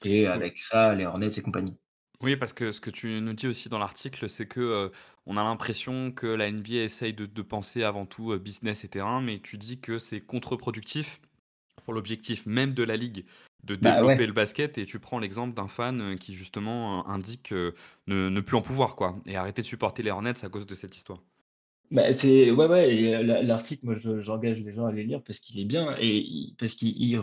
et 0.05 0.27
avec 0.27 0.59
ça, 0.59 0.93
les 0.95 1.05
Hornets 1.05 1.29
et 1.37 1.41
compagnie. 1.41 1.75
Oui, 2.21 2.35
parce 2.37 2.53
que 2.53 2.71
ce 2.71 2.79
que 2.79 2.89
tu 2.89 3.19
nous 3.21 3.33
dis 3.33 3.47
aussi 3.47 3.67
dans 3.69 3.79
l'article, 3.79 4.29
c'est 4.29 4.47
que, 4.47 4.91
on 5.25 5.35
a 5.35 5.43
l'impression 5.43 6.11
que 6.11 6.27
la 6.27 6.49
NBA 6.49 6.83
essaye 6.83 7.13
de 7.13 7.25
de 7.25 7.41
penser 7.41 7.83
avant 7.83 8.05
tout, 8.05 8.37
business 8.39 8.83
et 8.85 8.87
terrain, 8.89 9.21
mais 9.21 9.39
tu 9.39 9.57
dis 9.57 9.79
que 9.81 9.99
c'est 9.99 10.21
contre-productif 10.21 11.19
pour 11.85 11.93
l'objectif 11.93 12.45
même 12.45 12.73
de 12.73 12.83
la 12.83 12.97
ligue 12.97 13.25
de 13.65 13.75
Bah, 13.75 13.95
développer 13.95 14.25
ouais. 14.25 14.27
le 14.27 14.33
basket 14.33 14.77
et 14.77 14.85
tu 14.85 14.99
prends 14.99 15.19
l'exemple 15.19 15.53
d'un 15.53 15.67
fan, 15.67 16.17
qui 16.19 16.33
justement, 16.33 17.07
indique, 17.09 17.51
ne 17.51 17.73
ne 18.07 18.41
plus 18.41 18.57
en 18.57 18.61
pouvoir 18.61 18.95
quoi 18.95 19.17
et 19.25 19.35
arrêter 19.37 19.61
de 19.61 19.67
supporter 19.67 20.03
les 20.03 20.11
Hornets 20.11 20.45
à 20.45 20.49
cause 20.49 20.65
de 20.65 20.75
cette 20.75 20.95
histoire. 20.97 21.19
Bah, 21.91 22.11
c'est 22.13 22.49
ouais, 22.49 22.67
ouais 22.67 23.23
l'article, 23.43 23.85
moi, 23.85 23.95
je 23.95 24.19
j'engage 24.19 24.59
les 24.61 24.71
gens 24.71 24.85
à 24.85 24.91
les 24.91 25.03
lire 25.03 25.21
parce 25.23 25.39
qu'il 25.39 25.59
est 25.59 25.65
bien 25.65 25.95
et 25.99 26.53
parce 26.57 26.73
qu'il 26.75 27.19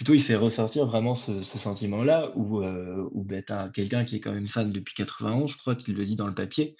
plutôt 0.00 0.14
il 0.14 0.22
fait 0.22 0.34
ressortir 0.34 0.86
vraiment 0.86 1.14
ce 1.14 1.42
ce 1.42 1.58
sentiment-là 1.58 2.32
où, 2.34 2.62
heu, 2.62 3.06
où 3.12 3.22
bah, 3.22 3.42
tu 3.42 3.52
as 3.52 3.68
quelqu'un 3.68 4.06
qui 4.06 4.16
est 4.16 4.20
quand 4.20 4.32
même 4.32 4.48
fan 4.48 4.72
depuis 4.72 4.94
91, 4.94 5.52
je 5.52 5.58
crois 5.58 5.74
qu'il 5.76 5.94
le 5.94 6.06
dit 6.06 6.16
dans 6.16 6.26
le 6.26 6.34
papier. 6.34 6.74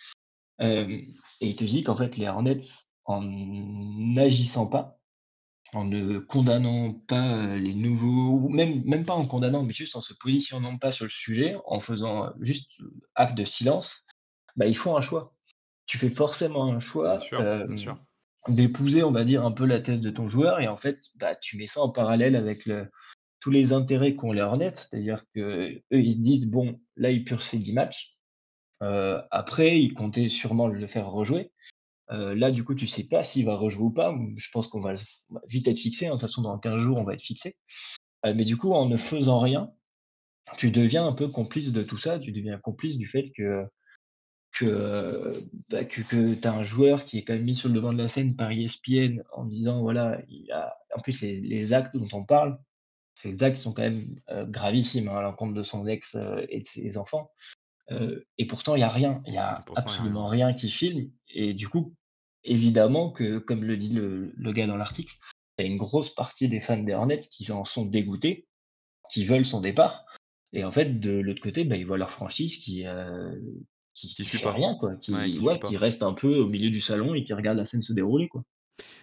Hem 0.58 0.90
et 1.42 1.48
il 1.50 1.54
te 1.54 1.64
dit 1.64 1.84
qu'en 1.84 1.96
fait 1.96 2.16
les 2.16 2.28
Hornets, 2.28 2.60
en 3.04 3.20
n'agissant 3.22 4.66
pas, 4.66 4.98
en 5.74 5.84
ne 5.84 6.18
condamnant 6.18 6.94
pas, 6.94 7.36
heu, 7.36 7.56
les 7.58 7.74
nouveaux 7.74 8.38
ou 8.38 8.48
même 8.48 8.82
même 8.86 9.04
pas 9.04 9.12
en 9.12 9.26
condamnant, 9.26 9.64
mais 9.64 9.74
juste 9.74 9.96
en 9.96 10.00
se 10.00 10.14
positionnant 10.14 10.78
pas 10.78 10.90
sur 10.90 11.04
le 11.04 11.10
sujet, 11.10 11.56
en 11.66 11.80
faisant, 11.80 12.32
juste 12.40 12.70
acte 13.16 13.36
de 13.36 13.44
silence, 13.44 14.02
bah, 14.56 14.66
ils 14.66 14.76
font 14.76 14.96
un 14.96 15.02
choix. 15.02 15.34
Tu 15.84 15.98
fais 15.98 16.08
forcément 16.08 16.72
un 16.72 16.80
choix, 16.80 17.18
d'épouser, 18.48 19.02
on 19.02 19.12
va 19.12 19.24
dire, 19.24 19.44
un 19.44 19.52
peu 19.52 19.66
la 19.66 19.80
thèse 19.80 20.00
de 20.00 20.10
ton 20.10 20.26
joueur 20.26 20.60
et 20.60 20.68
en 20.68 20.78
fait, 20.78 21.00
bah, 21.16 21.34
tu 21.34 21.58
mets 21.58 21.66
ça 21.66 21.82
en 21.82 21.90
parallèle 21.90 22.34
avec 22.34 22.64
le 22.64 22.90
tous 23.40 23.50
les 23.50 23.72
intérêts 23.72 24.14
qu'ont 24.14 24.32
les 24.32 24.40
Hornets. 24.42 24.74
C'est-à-dire 24.74 25.24
qu'eux, 25.34 25.82
ils 25.90 26.14
se 26.14 26.20
disent: 26.20 26.46
«Bon, 26.46 26.80
là, 26.96 27.10
il 27.10 27.24
purge 27.24 27.44
ses 27.44 27.58
10 27.58 27.72
matchs». 27.72 28.16
Heu, 28.82 29.18
après, 29.30 29.80
ils 29.80 29.94
comptaient 29.94 30.28
sûrement 30.28 30.68
le 30.68 30.86
faire 30.86 31.10
rejouer. 31.10 31.52
là, 32.10 32.50
du 32.50 32.64
coup, 32.64 32.74
tu 32.74 32.86
sais 32.86 33.04
pas 33.04 33.24
s'il 33.24 33.46
va 33.46 33.56
rejouer 33.56 33.84
ou 33.84 33.90
pas. 33.90 34.14
je 34.36 34.50
pense 34.52 34.68
qu'on 34.68 34.80
va 34.80 34.94
vite 35.48 35.68
être 35.68 35.78
fixé, 35.78 36.06
hein. 36.06 36.10
De 36.10 36.14
toute 36.14 36.22
façon, 36.22 36.42
dans 36.42 36.58
15 36.58 36.78
jours, 36.80 36.98
on 36.98 37.04
va 37.04 37.14
être 37.14 37.22
fixé. 37.22 37.56
mais 38.24 38.44
du 38.44 38.56
coup, 38.56 38.72
en 38.72 38.86
ne 38.86 38.96
faisant 38.96 39.40
rien, 39.40 39.70
tu 40.58 40.70
deviens 40.70 41.06
un 41.06 41.12
peu 41.12 41.28
complice 41.28 41.72
de 41.72 41.82
tout 41.82 41.98
ça. 41.98 42.18
Tu 42.18 42.32
deviens 42.32 42.58
complice 42.58 42.98
du 42.98 43.06
fait 43.06 43.30
que 43.36 43.66
que, 44.52 45.44
bah, 45.68 45.84
que 45.84 46.34
tu 46.34 46.48
as 46.48 46.52
un 46.52 46.64
joueur 46.64 47.04
qui 47.04 47.18
est 47.18 47.24
quand 47.24 47.34
même 47.34 47.44
mis 47.44 47.56
sur 47.56 47.68
le 47.68 47.74
devant 47.74 47.92
de 47.92 47.98
la 47.98 48.08
scène 48.08 48.36
par 48.36 48.50
ESPN 48.50 49.22
en 49.32 49.44
disant 49.44 49.80
voilà, 49.80 50.20
il 50.28 50.50
a 50.52 50.76
en 50.96 51.00
plus 51.00 51.20
les 51.20 51.72
actes 51.72 51.96
dont 51.96 52.08
on 52.12 52.24
parle, 52.24 52.58
ces 53.22 53.42
actes 53.42 53.58
sont 53.58 53.72
quand 53.72 53.82
même, 53.82 54.20
gravissimes, 54.48 55.08
hein, 55.08 55.16
à 55.16 55.22
l'encontre 55.22 55.54
de 55.54 55.62
son 55.62 55.86
ex, 55.86 56.16
et 56.48 56.60
de 56.60 56.66
ses 56.66 56.96
enfants. 56.96 57.30
et 58.38 58.46
pourtant 58.46 58.76
il 58.76 58.80
y 58.80 58.84
a 58.84 58.88
rien, 58.90 59.22
il 59.26 59.34
y 59.34 59.38
a 59.38 59.64
absolument 59.76 60.28
rien. 60.28 60.52
qui 60.54 60.70
filme 60.70 61.10
et 61.28 61.54
du 61.54 61.68
coup, 61.68 61.94
évidemment 62.44 63.10
que, 63.10 63.38
comme 63.38 63.64
le 63.64 63.76
dit 63.76 63.94
le 63.94 64.32
le 64.36 64.52
gars 64.52 64.66
dans 64.66 64.76
l'article, 64.76 65.16
il 65.58 65.66
y 65.66 65.68
a 65.68 65.70
une 65.70 65.78
grosse 65.78 66.14
partie 66.14 66.48
des 66.48 66.60
fans 66.60 66.82
des 66.82 66.94
Hornets 66.94 67.18
qui 67.30 67.50
en 67.52 67.64
sont 67.64 67.84
dégoûtés, 67.84 68.46
qui 69.12 69.24
veulent 69.24 69.44
son 69.44 69.60
départ 69.60 70.04
et 70.52 70.64
en 70.64 70.72
fait, 70.72 70.98
de 71.00 71.10
l'autre 71.10 71.40
côté, 71.40 71.64
bah, 71.64 71.76
ils 71.76 71.86
voient 71.86 71.98
leur 71.98 72.10
franchise 72.10 72.56
qui, 72.56 72.84
qui 73.94 74.14
Qui 74.14 74.24
suit 74.24 74.38
fait 74.38 74.44
pas. 74.44 74.52
rien 74.52 74.74
quoi, 74.74 74.96
qui 74.96 75.14
Ouais, 75.14 75.30
qui 75.30 75.38
ouais, 75.38 75.60
qui 75.60 75.76
reste 75.76 76.02
un 76.02 76.12
peu 76.12 76.38
au 76.38 76.48
milieu 76.48 76.70
du 76.70 76.80
salon 76.80 77.14
et 77.14 77.24
qui 77.24 77.32
regarde 77.32 77.58
la 77.58 77.64
scène 77.64 77.82
se 77.82 77.92
dérouler, 77.92 78.28
quoi. 78.28 78.42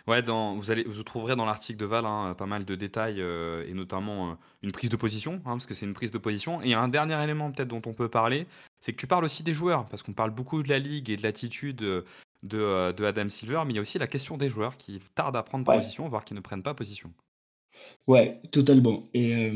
Ouais, 0.08 0.22
dans 0.22 0.56
vous 0.56 0.72
allez 0.72 0.84
vous 0.84 1.04
trouverez 1.04 1.36
dans 1.36 1.46
l'article 1.46 1.78
de 1.80 1.86
Val, 1.86 2.06
hein, 2.06 2.34
pas 2.38 2.46
mal 2.46 2.66
de 2.66 2.76
détails, 2.76 3.20
heu 3.22 3.66
et 3.68 3.74
notamment, 3.74 4.32
heu, 4.34 4.36
une 4.64 4.72
prise 4.72 4.90
de 4.90 4.96
position, 4.96 5.36
hein, 5.46 5.52
parce 5.52 5.66
que 5.66 5.74
c'est 5.74 5.86
une 5.86 5.94
prise 5.94 6.12
de 6.12 6.18
position 6.18 6.62
et 6.62 6.74
un 6.74 6.88
dernier 6.88 7.22
élément 7.24 7.52
peut-être 7.52 7.68
dont 7.68 7.82
on 7.86 7.94
peut 7.94 8.10
parler, 8.10 8.48
c'est 8.82 8.92
que 8.94 8.98
tu 8.98 9.08
parles 9.08 9.26
aussi 9.26 9.44
des 9.44 9.54
joueurs, 9.54 9.86
parce 9.86 10.04
qu'on 10.04 10.14
parle 10.14 10.32
beaucoup 10.32 10.64
de 10.64 10.70
la 10.70 10.80
ligue 10.80 11.10
et 11.10 11.18
de 11.18 11.24
l'attitude, 11.24 11.82
heu, 11.82 12.06
de, 12.44 13.04
Adam 13.06 13.30
Silver, 13.30 13.64
mais 13.66 13.74
il 13.74 13.76
y 13.76 13.80
a 13.80 13.82
aussi 13.82 14.00
la 14.00 14.08
question 14.08 14.38
des 14.38 14.50
joueurs 14.50 14.78
qui 14.78 15.00
tardent 15.16 15.36
à 15.36 15.44
prendre 15.44 15.66
Ouais, 15.68 15.88
position, 15.88 16.08
voire 16.08 16.24
qui 16.26 16.34
ne 16.34 16.40
prennent 16.40 16.64
pas 16.64 16.74
position. 16.74 17.12
ouais, 18.08 18.42
totalement 18.52 19.10
et 19.14 19.52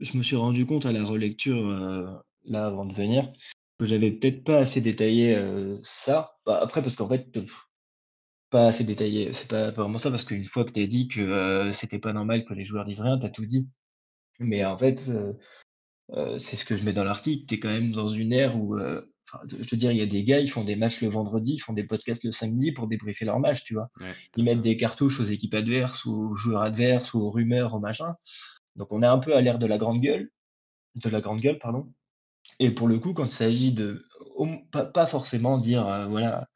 je 0.00 0.16
me 0.16 0.22
suis 0.22 0.36
rendu 0.36 0.66
compte 0.66 0.86
à 0.86 0.92
la 0.92 1.04
relecture, 1.04 1.56
là, 2.44 2.66
avant 2.66 2.84
de 2.86 2.94
venir, 2.94 3.32
que 3.78 3.86
j'avais 3.86 4.10
peut-être 4.12 4.44
pas 4.44 4.58
assez 4.58 4.80
détaillé, 4.80 5.36
ça. 5.82 6.38
Bah, 6.46 6.58
après 6.62 6.82
parce 6.82 6.96
qu'en 6.96 7.08
fait, 7.08 7.30
pff, 7.32 7.67
pas 8.50 8.68
assez 8.68 8.84
détaillé, 8.84 9.32
c'est 9.32 9.48
pas 9.48 9.72
pas 9.72 9.82
vraiment 9.82 9.98
ça, 9.98 10.10
parce 10.10 10.24
qu'une 10.24 10.44
fois 10.46 10.64
que 10.64 10.72
tu 10.72 10.82
as 10.82 10.86
dit 10.86 11.08
que, 11.08 11.20
heu, 11.20 11.72
c'était 11.72 11.98
pas 11.98 12.12
normal 12.12 12.44
que 12.44 12.54
les 12.54 12.64
joueurs 12.64 12.84
disent 12.86 13.00
rien, 13.02 13.18
tu 13.18 13.26
as 13.26 13.30
tout 13.30 13.46
dit. 13.46 13.68
Mais 14.40 14.64
en 14.64 14.78
fait, 14.78 15.08
heu 15.10 15.38
Heu, 16.14 16.38
c'est 16.38 16.56
ce 16.56 16.64
que 16.64 16.76
je 16.76 16.84
mets 16.84 16.92
dans 16.92 17.04
l'article. 17.04 17.46
Tu 17.46 17.54
es 17.56 17.60
quand 17.60 17.68
même 17.70 17.92
dans 17.92 18.08
une 18.08 18.32
ère 18.32 18.56
où, 18.58 18.76
heu, 18.78 19.12
enfin, 19.32 19.44
je 19.48 19.56
veux 19.70 19.76
dire, 19.76 19.92
il 19.92 19.98
y 19.98 20.02
a 20.02 20.06
des 20.06 20.24
gars, 20.24 20.40
ils 20.40 20.50
font 20.50 20.64
des 20.64 20.76
matchs 20.76 21.02
le 21.02 21.08
vendredi, 21.08 21.54
ils 21.54 21.60
font 21.60 21.72
des 21.74 21.84
podcasts 21.84 22.24
le 22.24 22.32
samedi 22.32 22.72
pour 22.72 22.88
débriefer 22.88 23.24
leur 23.26 23.40
match, 23.40 23.64
tu 23.64 23.74
vois? 23.74 23.90
Ouais, 24.00 24.16
tout 24.32 24.38
Ils 24.38 24.44
à 24.44 24.44
mettent 24.44 24.62
des 24.62 24.76
cartouches 24.76 25.20
aux 25.20 25.24
équipes 25.24 25.54
adverses, 25.54 26.06
aux 26.06 26.34
joueurs 26.36 26.62
adverses, 26.62 27.14
aux 27.14 27.30
rumeurs, 27.30 27.74
aux 27.74 27.80
machins. 27.80 28.14
Donc 28.76 28.92
on 28.92 29.02
est 29.02 29.06
un 29.06 29.18
peu 29.18 29.34
à 29.36 29.40
l'ère 29.42 29.58
de 29.60 29.66
la 29.66 29.78
grande 29.78 30.00
gueule 30.02 30.30
de 30.96 31.08
la 31.10 31.20
grande 31.20 31.40
gueule, 31.40 31.58
pardon. 31.58 31.92
Et 32.60 32.70
pour 32.70 32.88
le 32.88 32.98
coup, 32.98 33.14
quand 33.14 33.24
il 33.24 33.30
s'agit 33.32 33.72
de 33.72 34.04
au 34.36 34.46
pas 34.72 34.84
pas 34.84 35.06
forcément 35.06 35.58
dire, 35.58 35.86
heu, 35.88 36.06
voilà, 36.06 36.48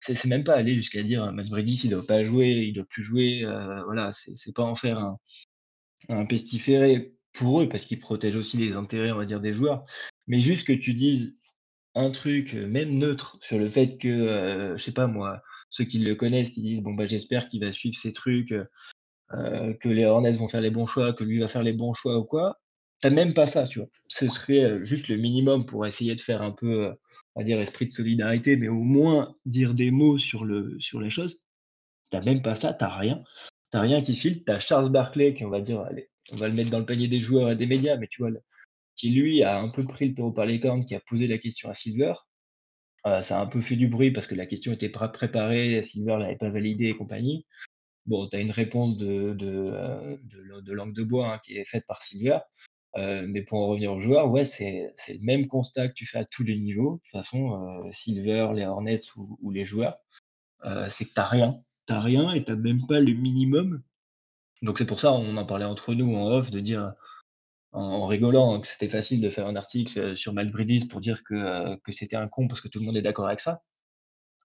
c'est 0.00 0.24
même 0.26 0.44
pas 0.44 0.54
aller 0.56 0.76
jusqu'à 0.76 1.02
dire, 1.02 1.24
heu, 1.24 1.32
Matt 1.32 1.48
Brady, 1.48 1.80
il 1.84 1.90
doit 1.90 2.06
pas 2.06 2.24
jouer, 2.24 2.48
il 2.68 2.72
doit 2.74 2.84
plus 2.86 3.02
jouer, 3.02 3.42
heu, 3.44 3.82
voilà, 3.84 4.12
c'est 4.12 4.54
pas 4.54 4.62
en 4.64 4.74
faire 4.74 5.14
un 6.10 6.26
pestiféré 6.26 7.14
pour 7.34 7.62
eux, 7.62 7.68
parce 7.68 7.84
qu'ils 7.86 8.00
protègent 8.00 8.36
aussi 8.36 8.56
les 8.58 8.74
intérêts, 8.74 9.12
on 9.12 9.18
va 9.18 9.24
dire, 9.26 9.40
des 9.40 9.54
joueurs. 9.54 9.84
Mais 10.28 10.40
juste 10.40 10.66
que 10.66 10.72
tu 10.74 10.94
dises 10.94 11.36
un 11.96 12.10
truc, 12.12 12.54
heu, 12.54 12.66
même 12.68 12.98
neutre 12.98 13.38
sur 13.42 13.58
le 13.58 13.70
fait 13.70 13.98
que, 13.98 14.08
heu, 14.08 14.76
je 14.78 14.82
sais 14.84 14.92
pas 14.92 15.06
moi, 15.08 15.42
ceux 15.70 15.84
qui 15.84 15.98
le 16.00 16.14
connaissent, 16.16 16.50
qui 16.52 16.62
disent: 16.62 16.82
«Bon, 16.82 16.94
bah, 16.94 17.06
j'espère 17.06 17.48
qu'il 17.48 17.60
va 17.64 17.72
suivre 17.72 17.96
ces 17.96 18.12
trucs, 18.12 18.52
heu, 18.52 19.74
que 19.80 19.88
les 19.88 20.04
Hornets 20.06 20.32
vont 20.32 20.48
faire 20.48 20.60
les 20.62 20.70
bons 20.70 20.86
choix, 20.86 21.12
que 21.14 21.24
lui 21.24 21.38
va 21.40 21.48
faire 21.48 21.62
les 21.62 21.72
bons 21.74 21.94
choix 21.94 22.18
ou 22.18 22.24
quoi». 22.24 22.60
Tu 23.02 23.08
as 23.08 23.10
même 23.10 23.34
pas 23.34 23.46
ça, 23.46 23.66
tu 23.68 23.80
vois? 23.80 23.88
Ce 24.08 24.28
serait, 24.28 24.84
juste 24.86 25.08
le 25.08 25.16
minimum 25.16 25.66
pour 25.66 25.86
essayer 25.86 26.14
de 26.16 26.20
faire 26.22 26.42
un 26.42 26.52
peu, 26.52 26.92
va 27.36 27.44
dire 27.44 27.60
esprit 27.60 27.86
de 27.86 27.92
solidarité, 27.92 28.56
mais 28.56 28.68
au 28.68 28.82
moins 28.82 29.34
dire 29.46 29.74
des 29.74 29.90
mots 29.90 30.18
sur 30.18 30.44
le 30.44 30.78
sur 30.80 31.00
les 31.00 31.10
choses. 31.10 31.38
Tu 32.10 32.16
as 32.16 32.22
même 32.22 32.42
pas 32.42 32.56
ça, 32.56 32.74
tu 32.74 32.84
as 32.84 32.96
rien. 32.96 33.22
Tu 33.72 33.78
as 33.78 33.80
rien 33.82 34.02
qui 34.02 34.14
file. 34.14 34.44
Tu 34.44 34.52
as 34.52 34.60
Charles 34.60 34.90
Barkley 34.90 35.34
qui, 35.34 35.44
on 35.44 35.50
va 35.50 35.60
dire, 35.60 35.88
on 36.32 36.36
va 36.36 36.48
le 36.48 36.54
mettre 36.54 36.70
dans 36.70 36.80
le 36.80 36.86
panier 36.86 37.08
des 37.08 37.20
joueurs 37.20 37.50
et 37.50 37.56
des 37.56 37.66
médias, 37.66 37.96
mais 37.96 38.08
tu 38.08 38.22
vois, 38.22 38.32
qui 38.96 39.10
lui 39.10 39.42
a 39.42 39.58
un 39.58 39.68
peu 39.68 39.84
pris 39.84 40.08
le 40.08 40.14
taureau 40.14 40.32
par 40.32 40.46
les 40.46 40.60
cornes, 40.60 40.84
qui 40.84 40.94
a 40.94 41.00
posé 41.00 41.26
la 41.26 41.38
question 41.38 41.70
à 41.70 41.74
Silver. 41.74 42.14
Heu, 43.06 43.22
ça 43.22 43.38
a 43.38 43.42
un 43.42 43.46
peu 43.46 43.60
fait 43.62 43.76
du 43.76 43.88
bruit 43.88 44.10
parce 44.10 44.26
que 44.26 44.34
la 44.34 44.46
question 44.46 44.72
était 44.72 44.90
pas 44.90 45.08
préparée, 45.08 45.82
Silver 45.82 46.18
l'avait 46.18 46.36
pas 46.36 46.50
validée 46.50 46.88
et 46.88 46.96
compagnie. 46.96 47.46
Bon, 48.06 48.28
tu 48.28 48.36
as 48.36 48.40
une 48.40 48.50
réponse 48.50 48.96
de 48.98 49.34
de, 49.34 50.20
de 50.60 50.72
langue 50.72 50.94
de 50.94 51.04
bois, 51.04 51.34
hein, 51.34 51.38
qui 51.44 51.56
est 51.56 51.64
faite 51.64 51.86
par 51.86 52.02
Silver. 52.02 52.38
Heu, 52.96 53.26
mais 53.28 53.42
pour 53.42 53.60
en 53.60 53.68
revenir 53.68 53.92
aux 53.92 54.00
joueurs, 54.00 54.30
ouais, 54.30 54.44
c'est 54.44 54.92
le 55.08 55.18
même 55.24 55.46
constat 55.46 55.88
que 55.88 55.94
tu 55.94 56.06
fais 56.06 56.18
à 56.18 56.24
tous 56.24 56.42
les 56.44 56.58
niveaux. 56.58 56.94
De 56.96 57.00
toute 57.02 57.12
façon, 57.12 57.84
heu, 57.86 57.92
Silver, 57.92 58.50
les 58.54 58.64
Hornets 58.66 59.00
ou 59.16 59.38
ou 59.42 59.50
les 59.52 59.64
joueurs, 59.64 59.98
heu, 60.66 60.86
c'est 60.90 61.06
que 61.06 61.14
tu 61.14 61.20
as 61.20 61.26
rien. 61.26 61.62
Tu 61.88 61.94
as 61.94 62.00
rien 62.00 62.32
et 62.32 62.44
tu 62.44 62.52
as 62.52 62.56
même 62.56 62.86
pas 62.88 63.00
le 63.00 63.14
minimum. 63.14 63.82
Donc 64.62 64.78
c'est 64.78 64.86
pour 64.86 65.00
ça, 65.00 65.12
on 65.12 65.36
en 65.38 65.46
parlait 65.46 65.66
entre 65.66 65.94
nous 65.94 66.14
en 66.16 66.28
off, 66.28 66.50
de 66.50 66.60
dire, 66.60 66.94
en 67.72 67.82
en 67.82 68.06
rigolant, 68.06 68.54
hein, 68.54 68.60
que 68.60 68.66
c'était 68.68 68.88
facile 68.90 69.20
de 69.22 69.30
faire 69.30 69.46
un 69.46 69.56
article, 69.56 70.16
sur 70.16 70.32
Matt 70.34 70.50
Bridges 70.50 70.88
pour 70.88 71.00
dire 71.00 71.24
que, 71.24 71.78
c'était 71.90 72.16
un 72.16 72.28
con 72.28 72.48
parce 72.48 72.60
que 72.62 72.68
tout 72.68 72.80
le 72.80 72.86
monde 72.86 72.96
est 72.96 73.02
d'accord 73.02 73.26
avec 73.28 73.40
ça. 73.40 73.62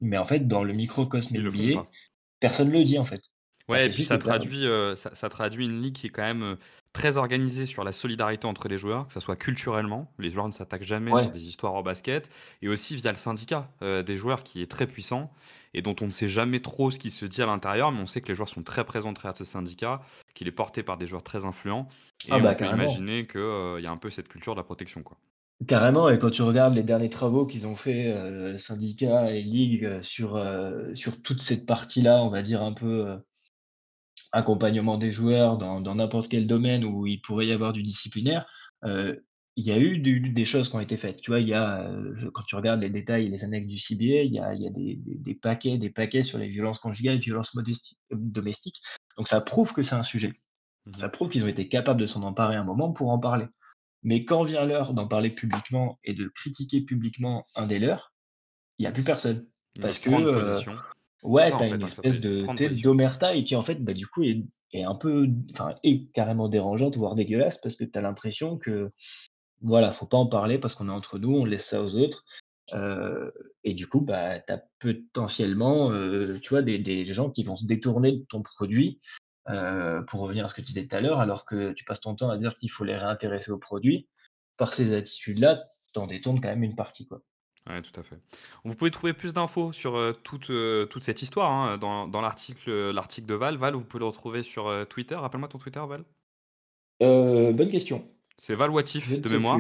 Mais 0.02 0.18
en 0.18 0.26
fait, 0.26 0.48
dans 0.48 0.64
le 0.64 0.74
microcosme 0.74 1.36
NBA, 1.38 1.86
personne 2.40 2.72
le 2.72 2.84
dit, 2.84 3.00
en 3.00 3.06
fait. 3.06 3.22
Bah, 3.68 3.76
Ouais 3.76 3.88
et 3.88 3.90
puis 3.90 4.04
ça 4.04 4.18
traduit, 4.20 4.66
ça 4.96 5.16
ça 5.16 5.30
traduit 5.30 5.66
une 5.66 5.82
ligue 5.82 5.96
qui 5.96 6.08
est 6.08 6.12
quand 6.12 6.24
même, 6.24 6.58
très 6.96 7.18
organisée 7.18 7.66
sur 7.66 7.84
la 7.84 7.92
solidarité 7.92 8.48
entre 8.48 8.70
les 8.70 8.78
joueurs, 8.78 9.08
que 9.08 9.14
ça 9.14 9.20
soit 9.22 9.36
culturellement, 9.36 10.14
les 10.18 10.32
joueurs 10.32 10.48
ne 10.48 10.54
s'attaquent 10.54 10.84
jamais 10.84 11.16
sur 11.16 11.30
ouais. 11.30 11.34
des 11.34 11.48
histoires 11.48 11.74
en 11.74 11.84
basket 11.84 12.30
et 12.62 12.70
aussi 12.70 12.96
via 12.96 13.12
le 13.12 13.18
syndicat, 13.18 13.70
heu, 13.84 14.02
des 14.02 14.16
joueurs 14.16 14.44
qui 14.44 14.62
est 14.62 14.72
très 14.72 14.88
puissant 14.88 15.34
et 15.74 15.82
dont 15.82 15.96
on 16.02 16.06
ne 16.06 16.12
sait 16.12 16.30
jamais 16.30 16.62
trop 16.62 16.92
ce 16.92 17.00
qui 17.00 17.12
se 17.12 17.26
dit 17.26 17.42
à 17.42 17.46
l'intérieur, 17.48 17.92
mais 17.92 18.00
on 18.00 18.06
sait 18.06 18.22
que 18.22 18.30
les 18.30 18.34
joueurs 18.36 18.48
sont 18.50 18.64
très 18.64 18.86
présents 18.86 19.12
derrière 19.12 19.36
ce 19.38 19.44
syndicat, 19.46 20.02
qu'il 20.34 20.48
est 20.48 20.52
porté 20.52 20.84
par 20.84 20.98
des 20.98 21.06
joueurs 21.08 21.24
très 21.24 21.44
influents 21.46 21.90
Ah 22.30 22.38
et 22.38 22.44
bah, 22.44 22.54
on 22.54 22.56
peut 22.56 22.66
carrément. 22.66 23.04
imaginer 23.06 23.28
qu'il 23.28 23.42
y 23.82 23.86
a 23.88 23.92
un 23.92 23.98
peu 23.98 24.10
cette 24.10 24.30
culture 24.30 24.54
de 24.56 24.60
la 24.60 24.64
protection, 24.64 25.04
quoi. 25.04 25.18
Carrément 25.68 26.10
et 26.10 26.20
quand 26.20 26.30
tu 26.32 26.42
regardes 26.42 26.76
les 26.76 26.84
derniers 26.84 27.10
travaux 27.10 27.46
qu'ils 27.46 27.66
ont 27.66 27.76
fait, 27.78 28.08
heu, 28.14 28.58
syndicats 28.58 29.32
et 29.32 29.42
ligues, 29.42 29.86
heu, 29.86 30.04
sur, 30.04 30.38
sur 30.94 31.22
toute 31.22 31.42
cette 31.42 31.66
partie-là, 31.66 32.22
on 32.24 32.30
va 32.30 32.42
dire 32.42 32.62
un 32.62 32.74
peu, 32.74 33.18
accompagnement 34.36 34.98
des 34.98 35.12
joueurs 35.12 35.58
dans 35.58 35.96
n'importe 35.96 36.30
quel 36.30 36.48
domaine 36.48 36.84
où 36.86 37.08
il 37.08 37.22
pourrait 37.22 37.48
y 37.48 37.54
avoir 37.54 37.74
du 37.74 37.84
disciplinaire, 37.84 38.46
heu, 38.86 39.26
il 39.58 39.66
y 39.66 39.72
a 39.72 39.80
eu 39.80 40.00
du 40.00 40.20
des 40.20 40.46
choses 40.46 40.70
qui 40.70 40.76
ont 40.76 40.82
été 40.82 40.98
faites. 40.98 41.22
Tu 41.22 41.32
vois? 41.32 41.40
Il 41.40 41.48
y 41.48 41.54
a, 41.54 41.90
heu, 41.90 42.30
quand 42.34 42.44
tu 42.44 42.56
regardes 42.56 42.82
les 42.82 42.90
détails 42.90 43.28
et 43.28 43.30
les 43.30 43.44
annexes 43.46 43.68
du 43.68 43.78
CBA, 43.78 44.24
il 44.24 44.34
y 44.34 44.40
a 44.40 44.54
il 44.54 44.62
y 44.62 44.68
a 44.68 44.72
des 44.72 44.98
des 44.98 45.16
des 45.18 45.36
paquets 45.36 45.78
des 45.78 45.90
paquets 45.90 46.24
sur 46.24 46.38
les 46.38 46.50
violences 46.50 46.80
conjugales, 46.80 47.20
violences 47.20 47.54
modesti 47.56 47.98
domestiques. 48.12 48.82
Donc 49.18 49.28
ça 49.30 49.42
prouve 49.42 49.74
que 49.74 49.84
c'est 49.84 49.96
un 49.96 50.04
sujet. 50.04 50.34
Ça 50.96 51.10
Mmh 51.10 51.10
prouve 51.10 51.30
qu'ils 51.30 51.44
ont 51.44 51.48
été 51.48 51.70
capables 51.70 52.02
de 52.02 52.08
s'en 52.08 52.24
emparer 52.24 52.56
un 52.56 52.64
moment 52.64 52.92
pour 52.94 53.10
en 53.12 53.20
parler. 53.20 53.46
Mais 54.04 54.26
quand 54.26 54.44
vient 54.46 54.66
l'heure 54.66 54.94
d'en 54.96 55.08
parler 55.08 55.32
publiquement 55.32 56.00
et 56.04 56.14
de 56.16 56.28
critiquer 56.30 56.82
publiquement 56.82 57.46
un 57.56 57.68
des 57.68 57.80
leurs, 57.80 58.14
il 58.80 58.86
y 58.86 58.88
a 58.88 58.92
plus 58.94 59.04
personne. 59.04 59.48
Parce 59.82 60.00
que, 60.00 60.30
ouais, 61.26 61.50
ça 61.50 61.50
tu 61.50 61.56
en 61.56 61.60
as 61.60 61.68
une 61.68 61.84
hein, 61.84 61.88
ça 61.88 62.02
espèce 62.04 62.20
de, 62.20 62.44
prendre 62.44 62.60
position. 62.60 62.90
d'omerta 62.90 63.36
et 63.36 63.44
qui 63.44 63.56
en 63.56 63.62
fait, 63.62 63.84
bah, 63.84 63.94
du 63.94 64.08
coup 64.08 64.24
est 64.24 64.44
est 64.74 64.84
un 64.84 64.96
peu 64.96 65.30
enfin, 65.54 65.76
est 65.84 66.12
carrément 66.12 66.50
dérangeante, 66.50 66.98
voire 66.98 67.16
dégueulasse 67.16 67.60
parce 67.60 67.76
que 67.76 67.86
tu 67.86 67.98
as 67.98 68.02
l'impression 68.02 68.58
que, 68.58 68.92
voilà, 69.62 69.94
faut 69.94 70.06
pas 70.06 70.18
en 70.18 70.28
parler 70.28 70.60
parce 70.60 70.76
qu'on 70.76 70.90
est 70.90 70.92
entre 70.92 71.18
nous, 71.18 71.34
on 71.36 71.46
laisse 71.46 71.66
ça 71.66 71.82
aux 71.82 71.96
autres. 71.96 72.26
Heu 72.74 73.32
et 73.64 73.74
du 73.74 73.88
coup, 73.88 74.02
bah, 74.02 74.40
tu 74.40 74.54
as 74.54 74.64
potentiellement, 74.80 75.92
heu, 75.92 76.40
tu 76.42 76.50
vois, 76.50 76.62
des 76.62 76.80
des 76.80 77.06
gens 77.14 77.30
qui 77.30 77.44
vont 77.44 77.56
se 77.58 77.66
détourner 77.66 78.14
de 78.14 78.26
ton 78.30 78.42
produit, 78.42 79.00
heu, 79.50 80.04
pour 80.08 80.22
revenir 80.22 80.46
à 80.46 80.50
ce 80.50 80.56
que 80.56 80.62
tu 80.62 80.68
disais 80.68 80.88
tout 80.88 80.96
à 80.96 81.02
l'heure, 81.02 81.20
alors 81.20 81.46
que 81.46 81.74
tu 81.74 81.86
passes 81.86 82.02
ton 82.02 82.16
temps 82.16 82.30
à 82.30 82.38
dire 82.38 82.56
qu'il 82.58 82.72
faut 82.72 82.84
les 82.84 82.98
réintéresser 82.98 83.52
au 83.52 83.58
produit. 83.58 84.08
Par 84.58 84.74
ces 84.74 84.94
attitudes-là, 84.94 85.66
tu 85.94 86.00
en 86.00 86.08
détournes 86.08 86.42
quand 86.42 86.50
même 86.50 86.64
une 86.64 86.76
partie, 86.76 87.08
quoi. 87.08 87.22
Ouais, 87.68 87.82
tout 87.82 88.00
à 88.00 88.04
fait. 88.04 88.18
Vous 88.64 88.76
pouvez 88.76 88.92
trouver 88.92 89.14
plus 89.14 89.34
d'infos 89.34 89.72
sur, 89.72 89.98
heu, 89.98 90.14
toute, 90.24 90.52
heu, 90.52 90.88
toute 90.90 91.04
cette 91.04 91.22
histoire, 91.22 91.52
hein, 91.52 91.78
dans 91.78 92.08
dans 92.08 92.22
l'article, 92.22 92.70
heu, 92.70 92.92
l'article 92.92 93.28
de 93.28 93.34
Val. 93.34 93.58
Val, 93.58 93.74
vous 93.74 93.84
pouvez 93.84 94.02
le 94.02 94.06
retrouver 94.06 94.44
sur, 94.44 94.72
Twitter. 94.88 95.16
Rappelle-moi 95.16 95.50
ton 95.50 95.58
Twitter, 95.58 95.82
Val? 95.88 96.04
Bonne 97.02 97.70
question, 97.70 98.08
C'est 98.38 98.56
Val 98.56 98.70
Watif 98.70 99.20
de 99.20 99.30
mémoire. 99.30 99.60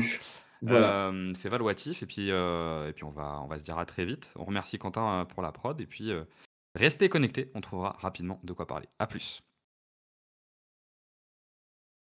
Voilà. 0.61 1.11
C'est 1.33 1.49
Val 1.49 1.61
Watif 1.61 2.03
et 2.03 2.05
puis, 2.05 2.29
et 2.29 2.93
puis 2.93 3.03
on 3.03 3.11
va 3.11 3.41
on 3.43 3.47
va 3.47 3.57
se 3.59 3.63
dire 3.63 3.77
à 3.77 3.85
très 3.85 4.05
vite. 4.05 4.31
On 4.35 4.45
remercie 4.45 4.77
Quentin, 4.77 5.25
pour 5.25 5.41
la 5.41 5.51
prod 5.51 5.79
et 5.81 5.85
puis, 5.85 6.11
restez 6.75 7.09
connectés, 7.09 7.51
on 7.55 7.61
trouvera 7.61 7.97
rapidement 7.99 8.39
de 8.43 8.53
quoi 8.53 8.67
parler. 8.67 8.87
À 8.99 9.07
plus. 9.07 9.41